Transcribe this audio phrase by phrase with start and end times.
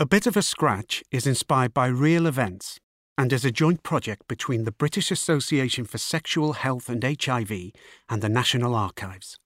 [0.00, 2.80] A Bit of a Scratch is inspired by real events
[3.16, 7.52] and is a joint project between the British Association for Sexual Health and HIV
[8.08, 9.38] and the National Archives.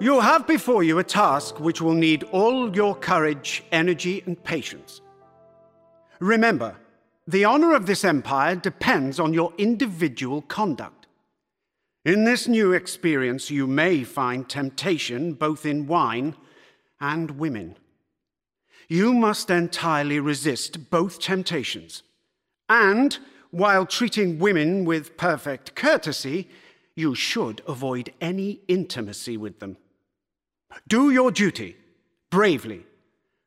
[0.00, 5.00] You have before you a task which will need all your courage, energy, and patience.
[6.20, 6.76] Remember,
[7.26, 11.03] the honor of this empire depends on your individual conduct.
[12.04, 16.36] In this new experience, you may find temptation both in wine
[17.00, 17.76] and women.
[18.88, 22.02] You must entirely resist both temptations.
[22.68, 23.18] And,
[23.50, 26.48] while treating women with perfect courtesy,
[26.94, 29.78] you should avoid any intimacy with them.
[30.86, 31.76] Do your duty
[32.30, 32.84] bravely,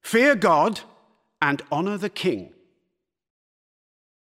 [0.02, 0.80] fear God,
[1.42, 2.54] and honour the King.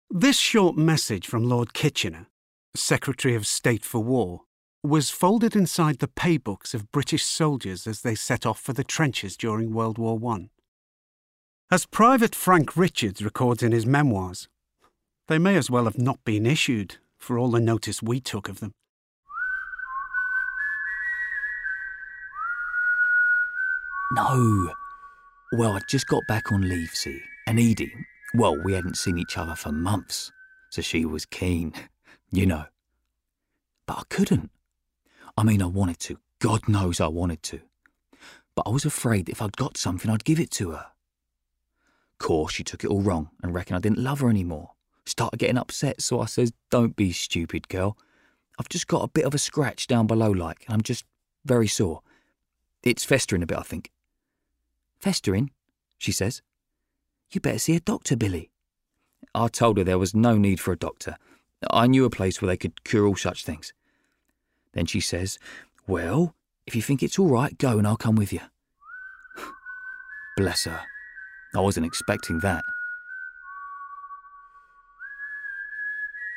[0.10, 2.28] This short message from Lord Kitchener,
[2.76, 4.42] Secretary of State for War,
[4.84, 9.38] was folded inside the paybooks of British soldiers as they set off for the trenches
[9.38, 10.50] during World War I.
[11.70, 14.48] As Private Frank Richards records in his memoirs,
[15.28, 18.60] they may as well have not been issued for all the notice we took of
[18.60, 18.74] them.
[24.14, 24.74] No.
[25.54, 27.94] Well, I'd just got back on leave, see, and Edie,
[28.34, 30.32] well, we hadn't seen each other for months,
[30.70, 31.74] so she was keen,
[32.32, 32.66] you know.
[33.86, 34.52] But I couldn't.
[35.38, 36.18] I mean, I wanted to.
[36.40, 37.62] God knows I wanted to.
[38.56, 40.88] But I was afraid if I'd got something, I'd give it to her.
[42.20, 44.72] Course, she took it all wrong and reckoned I didn't love her anymore.
[45.06, 47.98] Started getting upset, so I says, Don't be stupid, girl.
[48.60, 51.04] I've just got a bit of a scratch down below, like, and I'm just
[51.46, 52.02] very sore.
[52.84, 53.90] It's festering a bit, I think.
[55.00, 55.50] Festering?
[55.98, 56.42] she says.
[57.32, 58.52] You better see a doctor, Billy.
[59.34, 61.18] I told her there was no need for a doctor.
[61.70, 63.74] I knew a place where they could cure all such things.
[64.74, 65.38] Then she says,
[65.88, 68.42] Well, if you think it's all right, go and I'll come with you.
[70.38, 70.82] Bless her.
[71.54, 72.64] I wasn't expecting that.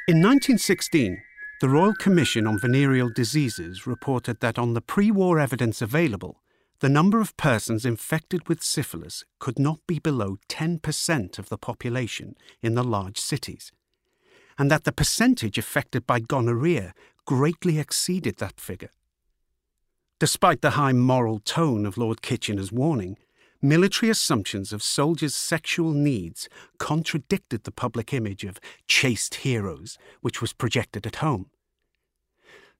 [0.06, 1.22] In 1916,
[1.60, 6.42] the Royal Commission on Venereal Diseases reported that on the pre war evidence available,
[6.80, 12.36] the number of persons infected with syphilis could not be below 10% of the population
[12.60, 13.72] in the large cities,
[14.58, 16.94] and that the percentage affected by gonorrhea
[17.24, 18.90] greatly exceeded that figure.
[20.20, 23.18] Despite the high moral tone of Lord Kitchener's warning,
[23.60, 26.48] military assumptions of soldiers' sexual needs
[26.78, 31.50] contradicted the public image of chaste heroes which was projected at home.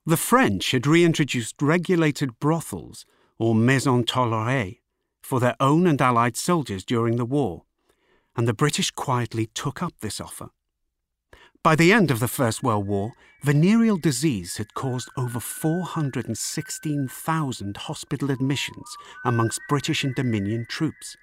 [0.06, 3.06] The French had reintroduced regulated brothels
[3.38, 4.80] or maisons tolérées
[5.22, 7.64] for their own and Allied soldiers during the war,
[8.36, 10.50] and the British quietly took up this offer.
[11.64, 18.30] By the end of the First World War, venereal disease had caused over 416,000 hospital
[18.30, 21.16] admissions amongst British and Dominion troops.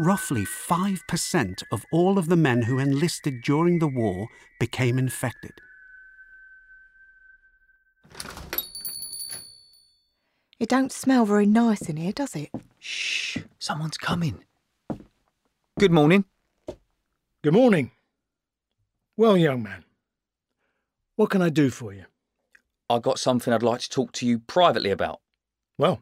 [0.00, 4.26] Roughly 5% of all of the men who enlisted during the war
[4.58, 5.52] became infected.
[10.58, 12.50] It don't smell very nice in here, does it?
[12.80, 14.42] Shh, someone's coming.
[15.78, 16.24] Good morning.
[17.42, 17.92] Good morning.
[19.16, 19.84] Well, young man,
[21.16, 22.04] what can I do for you?
[22.88, 25.20] I've got something I'd like to talk to you privately about.
[25.78, 26.00] Well,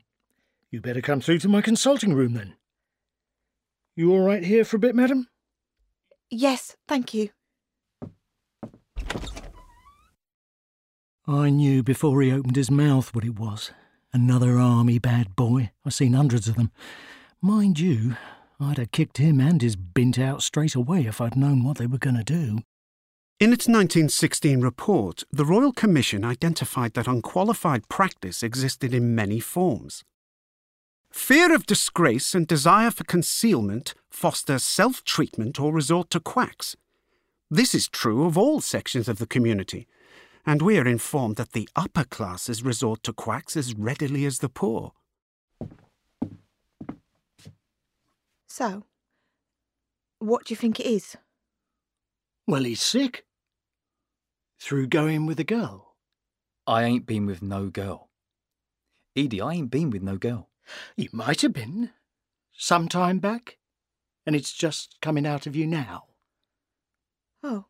[0.70, 2.54] you better come through to my consulting room then.
[3.96, 5.28] You all right here for a bit, madam?
[6.30, 7.30] Yes, thank you.
[11.26, 13.70] I knew before he opened his mouth what it was.
[14.12, 15.72] Another army bad boy.
[15.84, 16.70] I've seen hundreds of them.
[17.42, 18.16] Mind you,
[18.60, 21.86] I'd have kicked him and his bint out straight away if I'd known what they
[21.86, 22.60] were going to do.
[23.40, 30.02] In its 1916 report, the Royal Commission identified that unqualified practice existed in many forms.
[31.12, 36.74] Fear of disgrace and desire for concealment foster self treatment or resort to quacks.
[37.48, 39.86] This is true of all sections of the community,
[40.44, 44.48] and we are informed that the upper classes resort to quacks as readily as the
[44.48, 44.94] poor.
[48.48, 48.82] So,
[50.18, 51.16] what do you think it is?
[52.48, 53.24] Well, he's sick.
[54.60, 55.94] Through going with a girl.
[56.66, 58.10] I ain't been with no girl.
[59.16, 60.50] Edie, I ain't been with no girl.
[60.96, 61.90] You might have been.
[62.52, 63.56] Some time back.
[64.26, 66.04] And it's just coming out of you now.
[67.42, 67.66] Oh,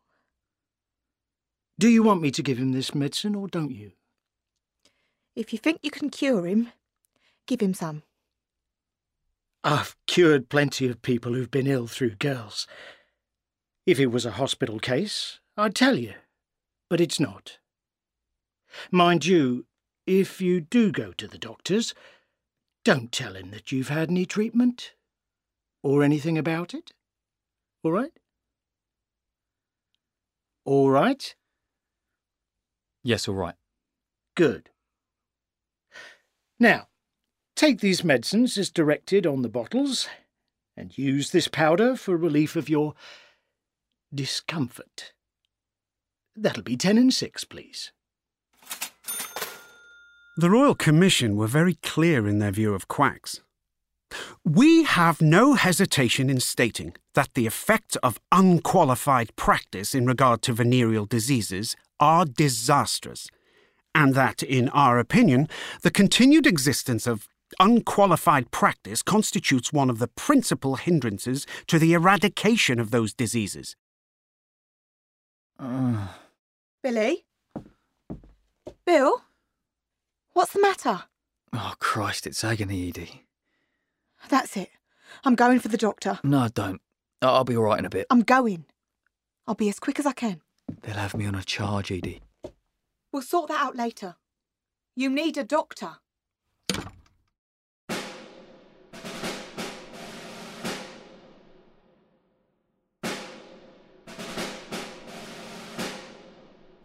[1.77, 3.91] Do you want me to give him this medicine or don't you?
[5.35, 6.69] if you think you can cure him,
[7.47, 8.03] give him some.
[9.63, 12.67] I've cured plenty of people who've been ill through girls.
[13.85, 16.13] If it was a hospital case, I'd tell you.
[16.89, 17.59] But it's not.
[18.91, 19.65] Mind you,
[20.07, 21.93] if you do go to the doctors,
[22.83, 24.93] don't tell him that you've had any treatment
[25.83, 26.91] or anything about it.
[27.83, 28.11] All right?
[30.65, 31.35] All right?
[33.03, 33.55] Yes, all right.
[34.35, 34.69] Good.
[36.59, 36.87] Now,
[37.55, 40.07] take these medicines as directed on the bottles
[40.75, 42.93] and use this powder for relief of your
[44.13, 45.13] discomfort.
[46.35, 47.91] That'll be ten and six, please.
[50.37, 53.41] The Royal Commission were very clear in their view of quacks.
[54.45, 60.53] We have no hesitation in stating that the effects of unqualified practice in regard to
[60.53, 63.27] venereal diseases are disastrous,
[63.93, 65.49] and that, in our opinion,
[65.81, 67.27] the continued existence of
[67.59, 73.75] unqualified practice constitutes one of the principal hindrances to the eradication of those diseases.
[75.59, 76.07] Uh,
[76.81, 77.25] Billy?
[78.85, 79.21] Bill?
[80.33, 81.03] What's the matter?
[81.53, 83.25] oh, Christ, it's agony, Edie.
[84.29, 84.69] That's it.
[85.23, 86.19] I'm going for the doctor.
[86.23, 86.81] No, don't.
[87.21, 88.07] I'll be all right in a bit.
[88.09, 88.65] I'm going.
[89.47, 90.41] I'll be as quick as I can.
[90.81, 92.21] They'll have me on a charge, Edie.
[93.11, 94.15] We'll sort that out later.
[94.95, 95.97] You need a doctor.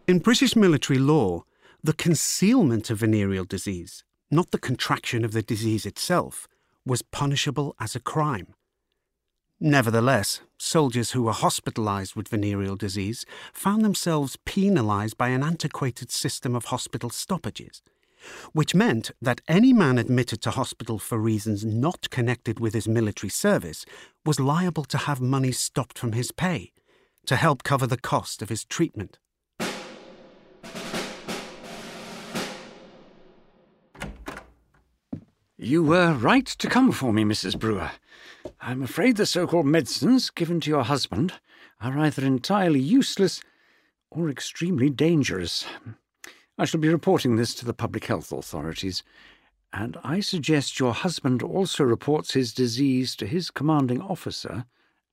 [0.07, 1.45] In British military law,
[1.83, 6.47] the concealment of venereal disease, not the contraction of the disease itself,
[6.85, 8.53] was punishable as a crime.
[9.59, 16.55] Nevertheless, soldiers who were hospitalized with venereal disease found themselves penalized by an antiquated system
[16.55, 17.81] of hospital stoppages,
[18.53, 23.31] which meant that any man admitted to hospital for reasons not connected with his military
[23.31, 23.87] service
[24.23, 26.73] was liable to have money stopped from his pay
[27.25, 29.17] to help cover the cost of his treatment.
[35.57, 37.57] You were right to come for me, Mrs.
[37.57, 37.91] Brewer.
[38.59, 41.31] I'm afraid the so called medicines given to your husband
[41.79, 43.41] are either entirely useless
[44.11, 45.65] or extremely dangerous.
[46.57, 49.01] I shall be reporting this to the public health authorities,
[49.71, 54.65] and I suggest your husband also reports his disease to his commanding officer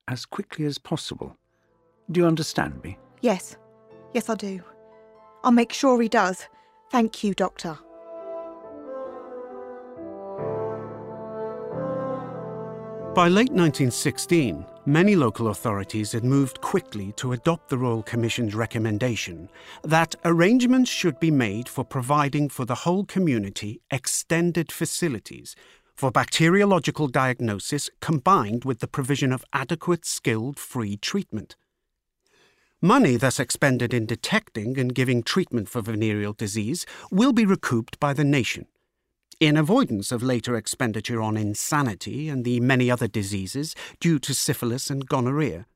[0.09, 1.37] as quickly as possible.
[2.11, 2.99] Do you understand me?
[3.21, 3.57] Yes.
[4.13, 4.61] Yes, I do.
[5.45, 6.49] I'll make sure he does.
[6.91, 7.79] Thank you, Doctor.
[13.15, 19.51] By late 1916, many local authorities had moved quickly to adopt the Royal Commission's recommendation
[19.83, 25.55] that arrangements should be made for providing for the whole community extended facilities
[25.95, 31.55] for bacteriological diagnosis combined with the provision of adequate skilled free treatment.
[32.81, 38.15] Money thus expended in detecting and giving treatment for venereal disease will be recouped by
[38.15, 38.67] the nation
[39.43, 44.89] in avoidance of later expenditure on insanity and the many other diseases due to syphilis
[44.89, 45.67] and gonorrhea.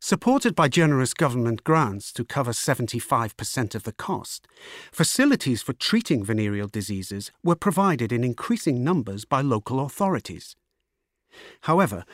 [0.00, 4.48] Supported by generous government grants to cover 75% of the cost,
[4.90, 10.56] facilities for treating venereal diseases were provided in increasing numbers by local authorities.
[11.62, 12.06] However,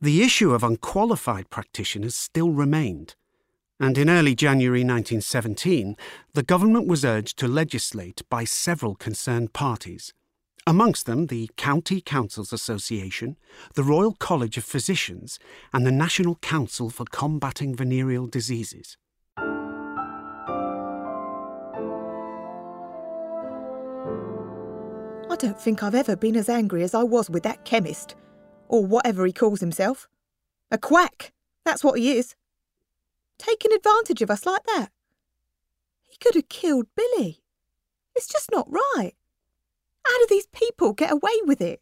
[0.00, 3.14] the issue of unqualified practitioners still remained
[3.78, 5.96] and in early January 1917,
[6.32, 10.14] the government was urged to legislate by several concerned parties,
[10.66, 13.36] amongst them the County Councils Association,
[13.74, 15.38] the Royal College of Physicians,
[15.72, 18.96] and the National Council for Combating Venereal Diseases.
[25.28, 28.16] I don't think I've ever been as angry as I was with that chemist,
[28.68, 30.08] or whatever he calls himself.
[30.70, 31.32] A quack,
[31.66, 32.34] that's what he is.
[33.38, 34.90] Taking advantage of us like that.
[36.02, 37.42] He could have killed Billy.
[38.14, 39.12] It's just not right.
[40.06, 41.80] How do these people get away with it?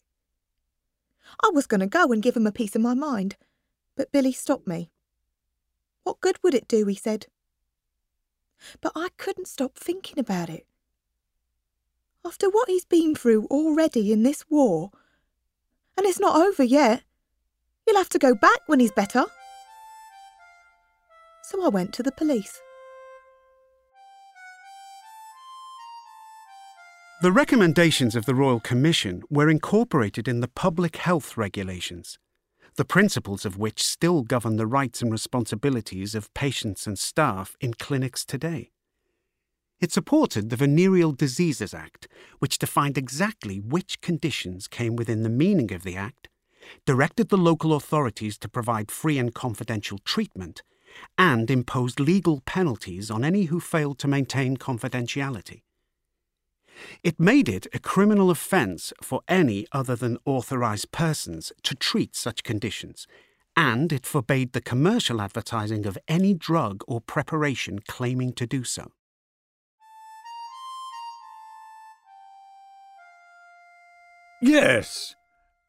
[1.42, 3.37] I was going to go and give him a piece of my mind,
[3.96, 4.90] but Billy stopped me.
[6.02, 7.26] What good would it do, he said.
[8.80, 10.66] But I couldn't stop thinking about it.
[12.25, 14.90] After what he's been through already in this war,
[15.96, 17.04] and it's not over yet,
[17.84, 19.26] he'll have to go back when he's better.
[21.51, 22.59] So I went to the police.
[27.21, 32.19] The recommendations of the Royal Commission were incorporated in the public health regulations,
[32.77, 37.75] the principles of which still govern the rights and responsibilities of patients and staff in
[37.75, 38.71] clinics today.
[39.81, 42.09] It supported the Venereal Diseases Act,
[42.39, 46.31] which defined exactly which conditions came within the meaning of the Act,
[46.87, 50.63] directed the local authorities to provide free and confidential treatment,
[51.17, 55.63] and imposed legal penalties on any who failed to maintain confidentiality.
[57.03, 62.43] It made it a criminal offence for any other than authorised persons to treat such
[62.43, 63.07] conditions,
[63.57, 68.91] and it forbade the commercial advertising of any drug or preparation claiming to do so.
[74.43, 75.15] Yes,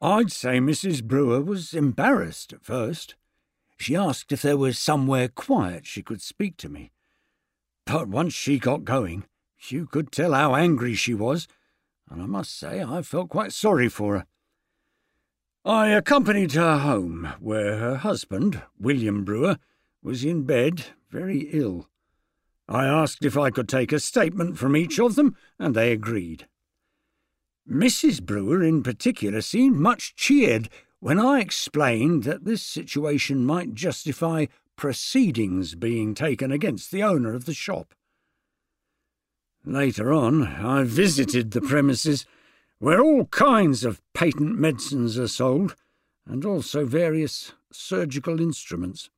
[0.01, 1.03] I'd say Mrs.
[1.03, 3.15] Brewer was embarrassed at first.
[3.77, 6.91] She asked if there was somewhere quiet she could speak to me.
[7.85, 9.25] But once she got going,
[9.67, 11.47] you could tell how angry she was,
[12.09, 14.25] and I must say I felt quite sorry for her.
[15.63, 19.57] I accompanied her home, where her husband, William Brewer,
[20.03, 21.89] was in bed, very ill.
[22.67, 26.47] I asked if I could take a statement from each of them, and they agreed.
[27.69, 28.21] Mrs.
[28.21, 30.69] Brewer, in particular, seemed much cheered
[31.05, 37.45] when I explained that this situation might justify proceedings being taken against the owner of
[37.45, 37.93] the shop.
[39.63, 42.25] Later on, I visited the premises
[42.79, 45.75] where all kinds of patent medicines are sold,
[46.25, 49.11] and also various surgical instruments.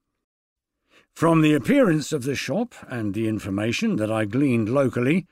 [1.13, 5.25] From the appearance of the shop and the information that I gleaned locally,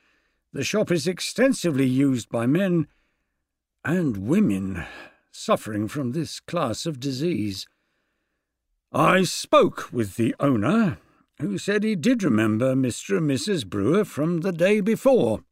[0.54, 2.88] the shop is extensively used by men
[3.84, 4.86] and women
[5.36, 7.68] suffering from this class of disease.
[8.92, 10.98] I spoke with the owner,
[11.40, 13.18] who said he did remember Mr.
[13.18, 13.68] and Mrs.
[13.68, 15.44] Brewer from the day before.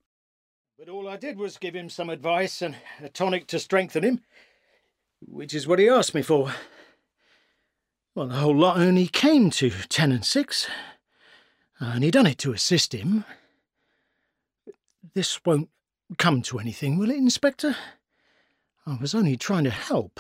[0.79, 4.21] But all I did was give him some advice and a tonic to strengthen him,
[5.19, 6.53] which is what he asked me for.
[8.15, 10.67] Well, the whole lot only came to ten and six,
[11.79, 13.25] and he done it to assist him.
[15.13, 15.69] This won't
[16.17, 17.75] come to anything, will it, Inspector?
[18.85, 20.19] I was only trying to help.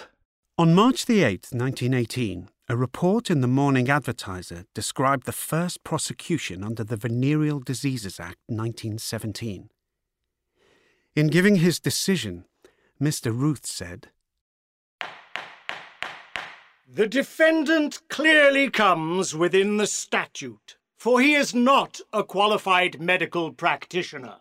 [0.57, 6.63] On March the 8th, 1918, a report in the Morning Advertiser described the first prosecution
[6.63, 9.69] under the Venereal Diseases Act 1917.
[11.13, 12.45] In giving his decision,
[13.01, 13.37] Mr.
[13.37, 14.07] Ruth said,
[16.87, 24.37] The defendant clearly comes within the statute, for he is not a qualified medical practitioner.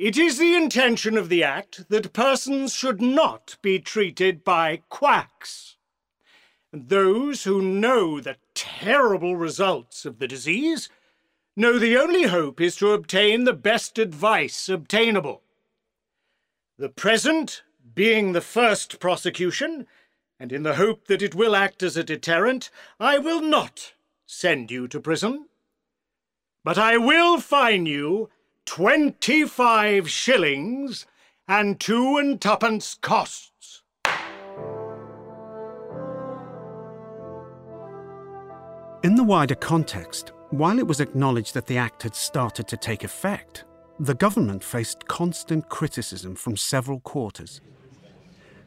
[0.00, 5.74] It is the intention of the Act that persons should not be treated by quacks.
[6.72, 10.88] Those who know the terrible results of the disease
[11.56, 15.42] know the only hope is to obtain the best advice obtainable.
[16.78, 19.88] The present being the first prosecution,
[20.38, 23.94] and in the hope that it will act as a deterrent, I will not
[24.26, 25.48] send you to prison.
[26.62, 28.30] But I will fine you
[28.68, 31.06] twenty-five shillings
[31.48, 33.82] and two and twopence costs.
[39.02, 43.04] In the wider context, while it was acknowledged that the Act had started to take
[43.04, 43.64] effect,
[44.00, 47.62] the government faced constant criticism from several quarters.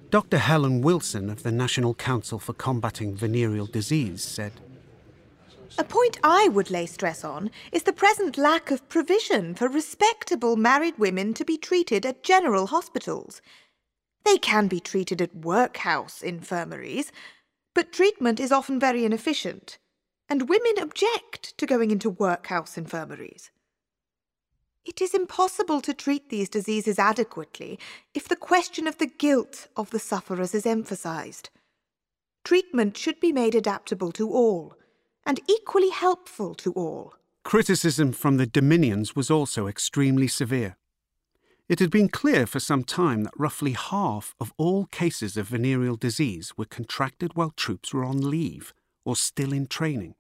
[0.10, 0.40] Dr.
[0.40, 4.54] Helen Wilson of the National Council for Combating Venereal Disease said,
[5.78, 10.56] A point I would lay stress on is the present lack of provision for respectable
[10.58, 13.42] married women to be treated at general hospitals.
[14.26, 17.12] They can be treated at workhouse infirmaries,
[17.74, 19.78] but treatment is often very inefficient,
[20.28, 23.50] and women object to going into workhouse infirmaries.
[24.84, 27.80] It is impossible to treat these diseases adequately
[28.14, 31.50] if the question of the guilt of the sufferers is emphasized.
[32.44, 34.76] Treatment should be made adaptable to all
[35.26, 37.16] and equally helpful to all.
[37.44, 40.78] Criticism from the Dominions was also extremely severe.
[41.68, 45.96] It had been clear for some time that roughly half of all cases of venereal
[45.96, 48.74] disease were contracted while troops were on leave
[49.06, 50.16] or still in training.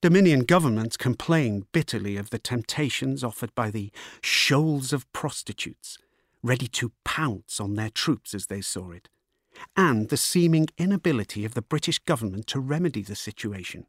[0.00, 3.90] Dominion governments complained bitterly of the temptations offered by the
[4.22, 5.98] shoals of prostitutes,
[6.42, 9.08] ready to pounce on their troops as they saw it,
[9.76, 13.86] and the seeming inability of the British government to remedy the situation.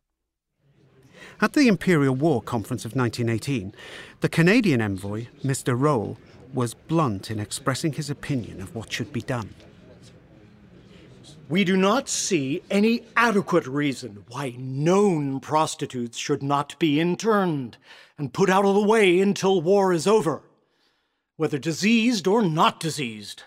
[1.42, 3.74] At the Imperial War Conference of 1918,
[4.22, 5.80] the Canadian envoy, Mr.
[5.80, 6.18] Rowell,
[6.54, 9.50] was blunt in expressing his opinion of what should be done.
[11.50, 17.78] We do not see any adequate reason why known prostitutes should not be interned
[18.18, 20.42] and put out of the way until war is over,
[21.36, 23.44] whether diseased or not diseased.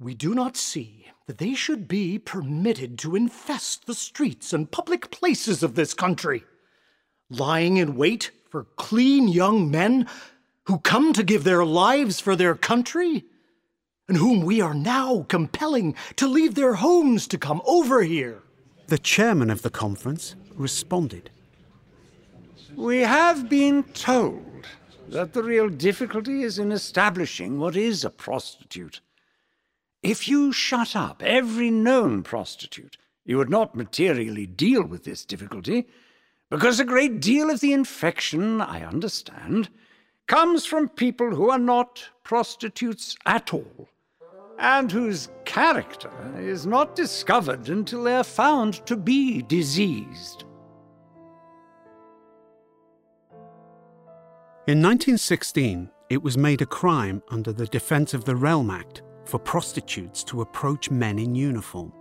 [0.00, 5.10] We do not see that they should be permitted to infest the streets and public
[5.10, 6.44] places of this country,
[7.28, 10.06] lying in wait for clean young men
[10.64, 13.24] who come to give their lives for their country
[14.06, 18.42] and whom we are now compelling to leave their homes to come over here.
[18.86, 21.30] The chairman of the conference responded.
[22.76, 24.66] We have been told
[25.08, 29.00] that the real difficulty is in establishing what is a prostitute.
[30.02, 35.88] If you shut up every known prostitute, you would not materially deal with this difficulty,
[36.50, 39.68] because a great deal of the infection, I understand,
[40.28, 43.88] comes from people who are not prostitutes at all,
[44.58, 50.44] and whose character is not discovered until they are found to be diseased.
[54.68, 59.38] In 1916, it was made a crime under the Defence of the Realm Act for
[59.38, 61.92] prostitutes to approach men in uniform.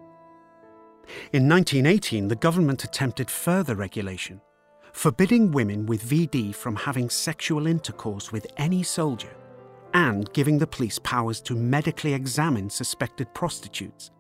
[1.34, 4.40] In 1918, the government attempted further regulation,
[4.94, 9.36] forbidding women with VD from having sexual intercourse with any soldier
[9.94, 14.12] and giving the police powers to medically examine suspected prostitutes.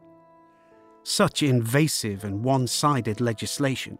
[1.04, 3.98] Such invasive and one sided legislation,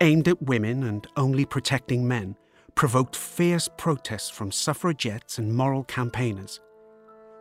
[0.00, 2.36] aimed at women and only protecting men,
[2.76, 6.60] provoked fierce protests from suffragettes and moral campaigners.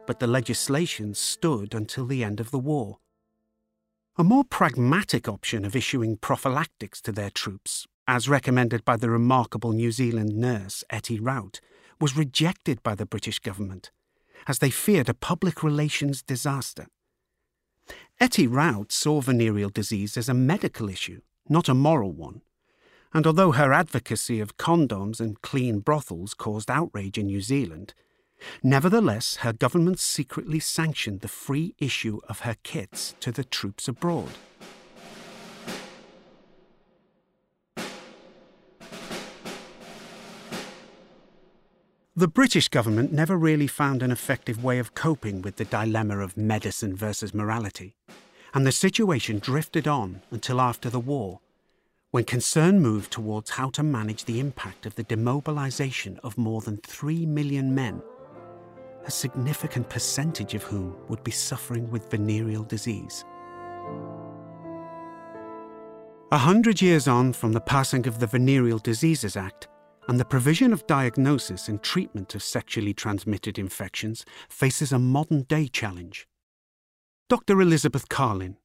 [0.06, 3.00] But the legislation stood until the end of the war.
[4.18, 9.72] A more pragmatic option of issuing prophylactics to their troops, as recommended by the remarkable
[9.72, 11.60] New Zealand nurse Etty Rout,
[12.00, 13.92] was rejected by the British government,
[14.46, 16.88] as they feared a public relations disaster.
[18.20, 22.42] Etty Rout saw venereal disease as a medical issue, not a moral one,
[23.14, 27.94] and although her advocacy of condoms and clean brothels caused outrage in New Zealand,
[28.62, 34.32] nevertheless her government secretly sanctioned the free issue of her kits to the troops abroad.
[42.16, 46.38] The British government never really found an effective way of coping with the dilemma of
[46.38, 47.96] medicine versus morality,
[48.54, 51.40] and the situation drifted on until after the war,
[52.12, 56.78] when concern moved towards how to manage the impact of the demobilization of more than
[56.78, 58.04] three million men,
[59.06, 63.26] a significant percentage of whom would be suffering with venereal disease.
[66.32, 69.68] A hundred years on from the passing of the Venereal Diseases Act,
[70.08, 75.68] and the provision of diagnosis and treatment of sexually transmitted infections faces a modern day
[75.68, 76.28] challenge.
[77.30, 77.62] Dr.
[77.62, 78.58] Elizabeth Carlin,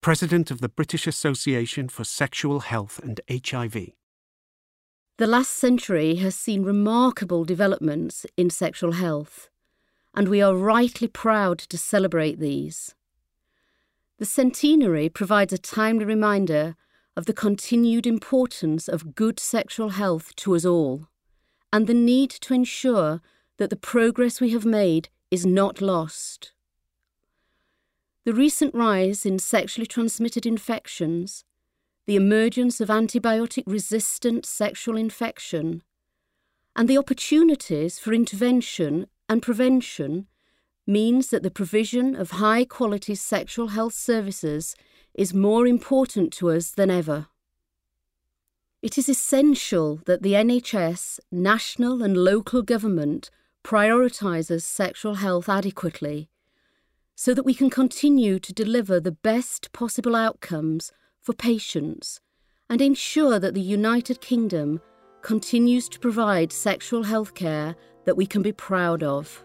[0.00, 3.90] President of the British Association for Sexual Health and HIV.
[5.18, 9.50] The last century has seen remarkable developments in sexual health,
[10.14, 12.94] and we are rightly proud to celebrate these.
[14.18, 16.76] The centenary provides a timely reminder
[17.16, 21.08] of the continued importance of good sexual health to us all,
[21.72, 23.20] and the need to ensure
[23.58, 26.52] that the progress we have made is not lost.
[28.24, 31.44] The recent rise in sexually transmitted infections,
[32.06, 35.82] the emergence of antibiotic resistant sexual infection,
[36.76, 40.26] and the opportunities for intervention and prevention
[40.88, 44.74] means that the provision of high quality sexual health services
[45.14, 47.28] is more important to us than ever.
[48.82, 53.30] It is essential that the NHS, national and local government
[53.62, 56.28] prioritises sexual health adequately
[57.14, 60.90] so that we can continue to deliver the best possible outcomes
[61.20, 62.20] for patients
[62.68, 64.80] and ensure that the United Kingdom
[65.22, 67.76] continues to provide sexual health care
[68.10, 69.44] that we can be proud of.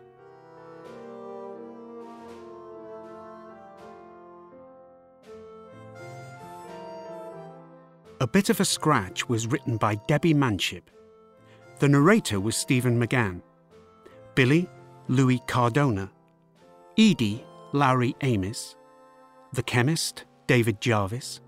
[8.20, 10.90] A Bit of a Scratch was written by Debbie Manship.
[11.78, 13.44] The narrator was Stephen McGann.
[14.34, 14.68] Billy,
[15.10, 16.10] Louis Cardona.
[16.98, 18.78] Edie, Lowri Amies.
[19.54, 21.40] The chemist, David Jarvis.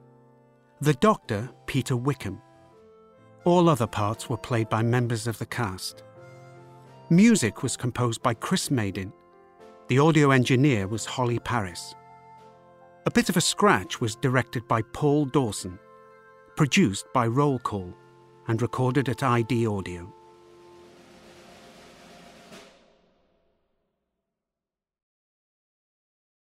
[0.82, 2.39] The doctor, Peter Wickham.
[3.43, 6.03] All other parts were played by members of the cast.
[7.10, 9.13] Music was composed by Chris Madin.
[9.88, 11.96] The audio engineer was Holly Parris.
[13.06, 15.80] A Bit of a Scratch was directed by Paul Dawson
[16.58, 17.93] produced by Role Call
[18.48, 20.12] and recorded at ID Audio.